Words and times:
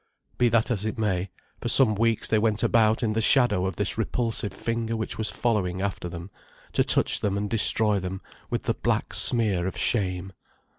Be 0.39 0.49
that 0.49 0.71
as 0.71 0.83
it 0.83 0.97
may, 0.97 1.29
for 1.61 1.69
some 1.69 1.93
weeks 1.93 2.27
they 2.27 2.39
went 2.39 2.63
about 2.63 3.03
in 3.03 3.13
the 3.13 3.21
shadow 3.21 3.67
of 3.67 3.75
this 3.75 3.99
repulsive 3.99 4.51
finger 4.51 4.97
which 4.97 5.19
was 5.19 5.29
following 5.29 5.79
after 5.79 6.09
them, 6.09 6.31
to 6.73 6.83
touch 6.83 7.19
them 7.19 7.37
and 7.37 7.47
destroy 7.47 7.99
them 7.99 8.19
with 8.49 8.63
the 8.63 8.73
black 8.73 9.13
smear 9.13 9.67
of 9.67 9.77
shame. 9.77 10.33